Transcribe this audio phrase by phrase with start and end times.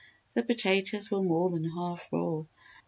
[0.33, 2.45] The potatoes were more than half raw.